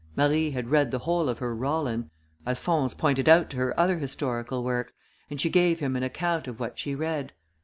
[0.15, 2.09] Marie had read the whole of her Rollin:
[2.47, 4.95] Alphonse pointed out to her other historical works,
[5.29, 7.33] and she gave him an account of what she read.